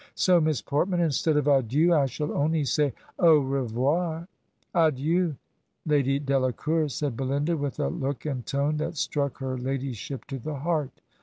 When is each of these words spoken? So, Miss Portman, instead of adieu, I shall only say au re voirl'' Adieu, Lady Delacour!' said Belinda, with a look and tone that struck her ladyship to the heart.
So, 0.15 0.41
Miss 0.41 0.63
Portman, 0.63 0.99
instead 0.99 1.37
of 1.37 1.47
adieu, 1.47 1.93
I 1.93 2.07
shall 2.07 2.31
only 2.33 2.65
say 2.65 2.91
au 3.19 3.37
re 3.37 3.61
voirl'' 3.67 4.27
Adieu, 4.73 5.35
Lady 5.85 6.17
Delacour!' 6.17 6.87
said 6.89 7.15
Belinda, 7.15 7.55
with 7.55 7.79
a 7.79 7.89
look 7.89 8.25
and 8.25 8.43
tone 8.43 8.77
that 8.77 8.97
struck 8.97 9.37
her 9.37 9.59
ladyship 9.59 10.25
to 10.25 10.39
the 10.39 10.55
heart. 10.55 11.01